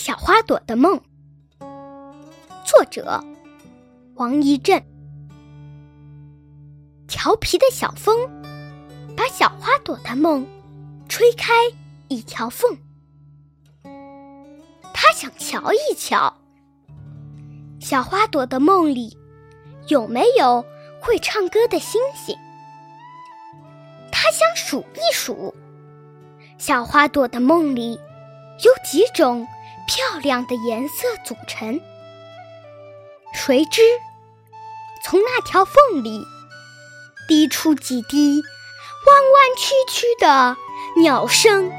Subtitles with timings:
[0.00, 0.98] 小花朵的梦》，
[2.64, 3.22] 作者
[4.14, 4.82] 王一震。
[7.06, 8.16] 调皮的小风
[9.14, 10.46] 把小花朵的梦
[11.06, 11.52] 吹开
[12.08, 12.78] 一条缝，
[14.94, 16.34] 他想瞧一瞧，
[17.78, 19.18] 小花朵的梦里
[19.88, 20.64] 有没有
[21.02, 22.34] 会唱歌的星星。
[24.10, 25.54] 他想数一数，
[26.56, 28.00] 小花朵的梦里
[28.64, 29.46] 有几种
[29.90, 31.80] 漂亮的颜色组成。
[33.34, 33.82] 谁知
[35.02, 36.24] 从那条缝里
[37.26, 40.56] 滴出几滴弯弯曲曲的
[41.02, 41.72] 鸟声。